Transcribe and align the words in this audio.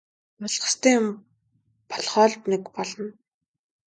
Болох 0.39 0.65
ёстой 0.69 0.93
юм 0.99 1.07
болохоо 1.89 2.27
л 2.29 2.33
нэг 2.51 2.63
болно. 2.75 3.07